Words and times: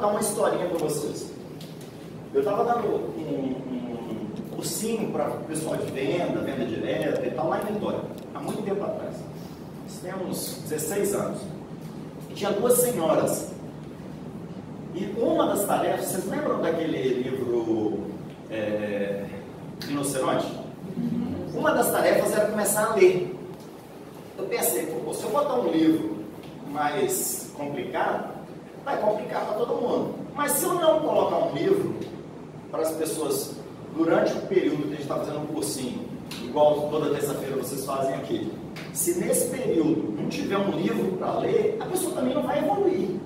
contar 0.00 0.06
uma 0.06 0.20
historinha 0.20 0.66
para 0.66 0.78
vocês. 0.78 1.30
Eu 2.32 2.40
estava 2.40 2.64
dando 2.64 2.88
um, 2.88 3.54
um 4.50 4.56
cursinho 4.56 5.12
para 5.12 5.28
o 5.28 5.40
pessoal 5.44 5.76
de 5.76 5.92
venda, 5.92 6.40
venda 6.40 6.64
direta 6.64 7.26
e 7.26 7.30
tal, 7.32 7.50
lá 7.50 7.60
em 7.60 7.74
Vitória, 7.74 8.00
há 8.34 8.40
muito 8.40 8.62
tempo 8.62 8.82
atrás. 8.82 9.16
Isso 9.86 10.00
tem 10.00 10.14
uns 10.14 10.62
16 10.68 11.14
anos. 11.14 11.40
E 12.30 12.34
tinha 12.34 12.50
duas 12.52 12.78
senhoras. 12.78 13.50
E 14.94 15.04
uma 15.18 15.48
das 15.48 15.66
tarefas, 15.66 16.06
vocês 16.06 16.26
lembram 16.26 16.62
daquele 16.62 17.22
livro 17.22 18.00
é, 18.50 19.26
Rinoceronte? 19.86 20.46
Uma 21.54 21.72
das 21.72 21.90
tarefas 21.90 22.32
era 22.32 22.46
começar 22.46 22.86
a 22.86 22.94
ler. 22.94 23.36
Eu 24.38 24.46
pensei, 24.46 24.86
se 24.86 25.22
eu 25.24 25.30
botar 25.30 25.56
um 25.56 25.70
livro 25.70 26.24
mais 26.70 27.52
complicado, 27.54 28.39
vai 28.84 29.00
complicar 29.00 29.46
para 29.46 29.54
todo 29.54 29.80
mundo. 29.80 30.14
Mas 30.34 30.52
se 30.52 30.64
eu 30.64 30.74
não 30.74 31.00
colocar 31.00 31.46
um 31.46 31.54
livro 31.54 31.94
para 32.70 32.82
as 32.82 32.92
pessoas 32.92 33.56
durante 33.94 34.32
o 34.32 34.40
período 34.42 34.82
que 34.82 34.88
a 34.88 34.90
gente 34.90 35.02
está 35.02 35.16
fazendo 35.16 35.40
um 35.40 35.46
cursinho, 35.46 36.08
igual 36.42 36.88
toda 36.90 37.10
terça-feira 37.10 37.56
vocês 37.56 37.84
fazem 37.84 38.14
aqui, 38.14 38.52
se 38.92 39.18
nesse 39.18 39.50
período 39.50 40.14
não 40.16 40.28
tiver 40.28 40.56
um 40.56 40.70
livro 40.70 41.12
para 41.16 41.38
ler, 41.38 41.76
a 41.80 41.86
pessoa 41.86 42.14
também 42.14 42.34
não 42.34 42.42
vai 42.42 42.58
evoluir. 42.58 43.16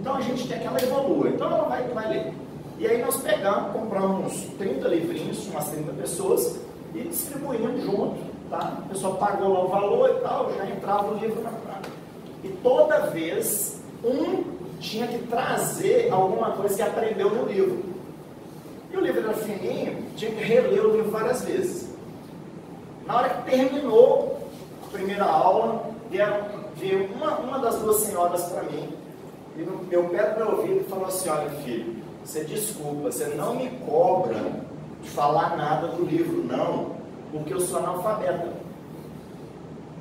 Então 0.00 0.14
a 0.14 0.20
gente 0.20 0.46
quer 0.46 0.60
que 0.60 0.66
ela 0.66 0.80
evolua, 0.82 1.28
então 1.28 1.46
ela 1.48 1.68
vai, 1.68 1.86
vai 1.88 2.08
ler. 2.08 2.32
E 2.78 2.86
aí 2.86 3.02
nós 3.02 3.20
pegamos, 3.20 3.72
compramos 3.72 4.26
uns 4.26 4.40
30 4.56 4.88
livrinhos, 4.88 5.46
umas 5.48 5.68
30 5.68 5.92
pessoas, 5.94 6.60
e 6.94 7.02
distribuímos 7.02 7.82
junto, 7.82 8.16
tá? 8.48 8.78
A 8.78 8.88
pessoa 8.88 9.16
pagou 9.16 9.52
lá 9.52 9.64
o 9.64 9.68
valor 9.68 10.10
e 10.10 10.20
tal, 10.20 10.52
já 10.54 10.64
entrava 10.70 11.12
o 11.12 11.18
livro 11.18 11.42
na 11.42 11.50
E 12.44 12.48
toda 12.62 13.10
vez, 13.10 13.80
um 14.04 14.57
tinha 14.80 15.06
que 15.06 15.18
trazer 15.26 16.10
alguma 16.12 16.52
coisa 16.52 16.74
que 16.74 16.82
aprendeu 16.82 17.30
no 17.30 17.46
livro. 17.46 17.84
E 18.92 18.96
o 18.96 19.00
livro 19.00 19.20
era 19.20 19.34
fininho, 19.34 20.04
tinha 20.16 20.30
que 20.30 20.42
reler 20.42 20.84
o 20.84 20.96
livro 20.96 21.10
várias 21.10 21.44
vezes. 21.44 21.88
Na 23.06 23.16
hora 23.16 23.28
que 23.30 23.50
terminou 23.50 24.48
a 24.86 24.90
primeira 24.90 25.24
aula, 25.24 25.90
vieram, 26.10 26.40
veio 26.76 27.06
uma, 27.14 27.38
uma 27.38 27.58
das 27.58 27.76
duas 27.76 27.98
senhoras 27.98 28.44
para 28.44 28.62
mim, 28.64 28.88
e 29.56 29.62
no 29.62 29.82
meu 29.84 30.04
pé 30.04 30.22
para 30.24 30.48
ouvido 30.48 30.88
falou 30.88 31.06
assim, 31.06 31.28
olha 31.28 31.50
filho, 31.62 31.96
você 32.24 32.44
desculpa, 32.44 33.10
você 33.10 33.26
não 33.34 33.54
me 33.54 33.68
cobra 33.86 34.38
de 35.02 35.10
falar 35.10 35.56
nada 35.56 35.88
do 35.88 36.04
livro, 36.04 36.44
não, 36.44 36.96
porque 37.32 37.52
eu 37.52 37.60
sou 37.60 37.78
analfabeta. 37.78 38.52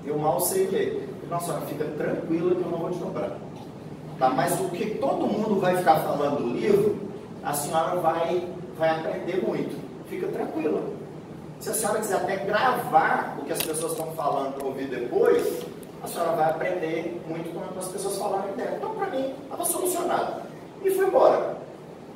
Eu 0.05 0.17
mal 0.17 0.39
sei 0.39 0.67
ler. 0.67 1.09
Nossa, 1.29 1.59
fica 1.61 1.83
tranquila 1.83 2.55
que 2.55 2.61
eu 2.61 2.71
não 2.71 2.77
vou 2.77 2.91
te 2.91 2.99
cobrar. 2.99 3.37
Tá? 4.17 4.29
Mas 4.29 4.59
o 4.59 4.69
que 4.69 4.95
todo 4.95 5.27
mundo 5.27 5.59
vai 5.59 5.77
ficar 5.77 5.99
falando 5.99 6.37
do 6.37 6.49
livro, 6.49 6.97
a 7.43 7.53
senhora 7.53 7.95
vai, 7.97 8.47
vai 8.77 8.89
aprender 8.89 9.45
muito. 9.45 9.77
Fica 10.09 10.27
tranquila. 10.27 10.81
Se 11.59 11.69
a 11.69 11.73
senhora 11.73 11.99
quiser 11.99 12.15
até 12.17 12.37
gravar 12.37 13.37
o 13.39 13.45
que 13.45 13.51
as 13.51 13.61
pessoas 13.61 13.91
estão 13.93 14.11
falando 14.13 14.55
para 14.55 14.67
ouvir 14.67 14.87
depois, 14.87 15.65
a 16.03 16.07
senhora 16.07 16.31
vai 16.33 16.49
aprender 16.49 17.21
muito 17.27 17.51
quando 17.53 17.77
as 17.77 17.87
pessoas 17.87 18.17
falarem 18.17 18.53
dela. 18.55 18.77
Então, 18.77 18.95
para 18.95 19.07
mim, 19.07 19.33
estava 19.43 19.65
solucionado. 19.65 20.41
E 20.83 20.91
fui 20.91 21.05
embora. 21.05 21.57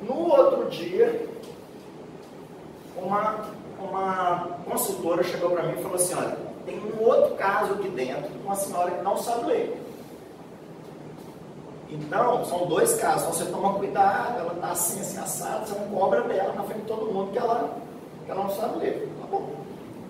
No 0.02 0.28
outro 0.28 0.68
dia, 0.70 1.28
uma, 2.96 3.44
uma 3.78 4.48
consultora 4.64 5.22
chegou 5.22 5.50
para 5.50 5.64
mim 5.64 5.78
e 5.78 5.82
falou 5.82 5.96
assim, 5.96 6.14
olha, 6.14 6.36
tem 6.64 6.78
um 6.78 7.02
outro 7.02 7.34
caso 7.34 7.74
aqui 7.74 7.88
dentro, 7.88 8.30
uma 8.44 8.54
senhora 8.54 8.90
que 8.90 9.02
não 9.02 9.16
sabe 9.16 9.46
ler. 9.46 9.82
Então, 11.92 12.44
são 12.44 12.66
dois 12.66 12.94
casos. 12.94 13.22
Então, 13.22 13.32
você 13.32 13.44
toma 13.46 13.74
cuidado, 13.74 14.40
ela 14.40 14.52
está 14.54 14.70
assim, 14.70 15.00
assim, 15.00 15.18
assada, 15.18 15.66
você 15.66 15.78
não 15.78 15.88
cobra 15.88 16.22
dela 16.22 16.54
na 16.54 16.62
frente 16.62 16.80
de 16.80 16.86
todo 16.86 17.12
mundo 17.12 17.32
que 17.32 17.38
ela, 17.38 17.76
que 18.24 18.30
ela 18.30 18.44
não 18.44 18.50
sabe 18.50 18.78
ler. 18.78 19.12
Tá 19.20 19.26
bom. 19.30 19.50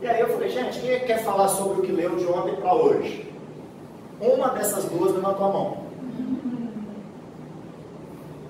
E 0.00 0.06
aí 0.06 0.20
eu 0.20 0.28
falei, 0.28 0.48
gente, 0.48 0.80
quem 0.80 1.00
quer 1.00 1.22
falar 1.24 1.48
sobre 1.48 1.80
o 1.80 1.82
que 1.82 1.92
leu 1.92 2.16
de 2.16 2.26
ontem 2.26 2.56
para 2.56 2.74
hoje? 2.74 3.32
Uma 4.20 4.48
dessas 4.48 4.84
duas 4.84 5.12
levantou 5.12 5.46
a 5.46 5.52
mão. 5.52 5.76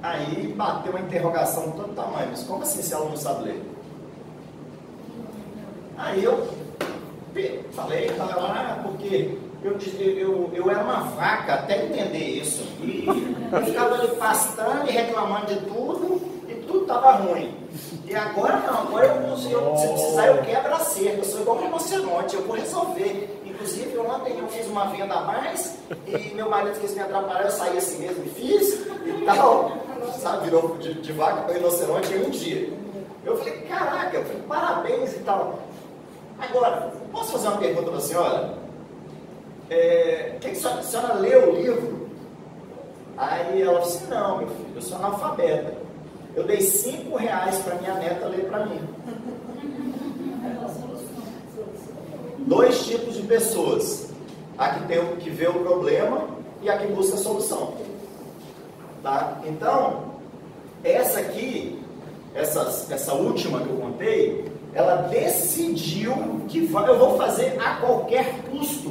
Aí 0.03 0.53
bateu 0.57 0.93
uma 0.93 1.01
interrogação 1.01 1.71
de 1.71 1.77
todo 1.77 1.95
tamanho, 1.95 2.29
mas 2.31 2.43
como 2.43 2.63
assim 2.63 2.83
se 2.83 2.93
ela 2.93 3.09
não 3.09 3.17
sabe 3.17 3.45
ler? 3.45 3.63
Aí 5.97 6.25
eu 6.25 6.49
falei, 7.73 8.11
ah, 8.19 8.81
porque 8.83 9.39
eu, 9.63 9.79
eu, 10.01 10.51
eu 10.53 10.71
era 10.71 10.83
uma 10.83 11.03
vaca 11.03 11.55
até 11.55 11.87
entender 11.87 12.41
isso. 12.41 12.65
E 12.81 13.07
eu 13.53 13.67
ficava 13.67 13.95
ali 13.95 14.09
pastando 14.17 14.89
e 14.89 14.93
reclamando 14.93 15.47
de 15.47 15.57
tudo, 15.67 16.23
e 16.49 16.55
tudo 16.67 16.83
estava 16.83 17.13
ruim. 17.13 17.55
E 18.07 18.15
agora 18.15 18.57
não, 18.59 18.81
agora 18.81 19.07
eu, 19.07 19.51
eu, 19.51 19.77
se 19.77 19.89
precisar 19.89 20.27
eu 20.29 20.43
quebro 20.43 20.75
a 20.75 20.79
cerca, 20.79 21.19
eu 21.19 21.25
sou 21.25 21.41
igual 21.43 21.59
um 21.59 21.63
rinoceronte, 21.63 22.35
eu 22.35 22.43
vou 22.43 22.57
resolver. 22.57 23.41
Inclusive 23.45 23.99
ontem 23.99 24.39
eu 24.39 24.49
fiz 24.49 24.67
uma 24.67 24.87
venda 24.87 25.15
a 25.15 25.21
mais 25.23 25.77
e 26.07 26.35
meu 26.35 26.49
marido 26.49 26.81
quis 26.81 26.95
me 26.95 27.01
atrapalhar, 27.01 27.45
eu 27.45 27.51
saí 27.51 27.77
assim 27.77 27.99
mesmo 27.99 28.25
e 28.25 28.29
fiz 28.31 28.87
e 29.07 29.23
tal. 29.25 29.77
Sabe, 30.19 30.45
virou 30.45 30.77
de, 30.79 30.95
de 30.95 31.13
vaca 31.13 31.43
para 31.43 31.55
rinoceronte 31.55 32.13
em 32.13 32.27
um 32.27 32.31
dia. 32.31 32.73
Eu 33.25 33.37
falei, 33.37 33.61
caraca, 33.63 34.17
eu 34.17 34.25
falei, 34.25 34.43
parabéns 34.49 35.13
e 35.13 35.21
tal. 35.21 35.61
Agora, 36.39 36.93
posso 37.13 37.33
fazer 37.33 37.49
uma 37.49 37.59
pergunta 37.59 37.91
para 37.91 37.99
a 37.99 38.01
senhora? 38.01 38.55
É, 39.71 40.37
que, 40.41 40.51
que 40.51 40.67
a 40.67 40.83
senhora 40.83 41.15
leu 41.15 41.51
o 41.51 41.57
livro? 41.57 42.02
Aí 43.17 43.63
ela 43.63 43.81
disse, 43.81 44.05
não, 44.07 44.39
meu 44.39 44.49
filho, 44.49 44.73
eu 44.75 44.83
sou 44.83 44.97
analfabeta. 44.99 45.75
Eu 46.35 46.45
dei 46.45 46.61
cinco 46.61 47.17
reais 47.17 47.59
para 47.59 47.75
minha 47.77 47.95
neta 47.95 48.27
ler 48.27 48.47
para 48.47 48.67
mim. 48.67 48.81
Dois 52.39 52.87
tipos 52.87 53.15
de 53.17 53.23
pessoas. 53.23 54.11
A 54.57 54.71
que, 54.71 54.87
tem, 54.87 55.17
que 55.17 55.31
vê 55.31 55.49
o 55.49 55.55
problema 55.55 56.27
e 56.63 56.71
a 56.71 56.79
que 56.79 56.87
busca 56.89 57.15
a 57.15 57.19
solução. 57.19 57.75
Tá? 59.03 59.41
Então, 59.45 60.13
essa 60.85 61.21
aqui, 61.21 61.83
essa, 62.35 62.87
essa 62.91 63.15
última 63.15 63.61
que 63.61 63.69
eu 63.69 63.77
contei, 63.77 64.53
ela 64.75 65.09
decidiu 65.09 66.43
que 66.49 66.71
eu 66.73 66.99
vou 66.99 67.17
fazer 67.19 67.61
a 67.61 67.77
qualquer 67.77 68.43
custo 68.51 68.81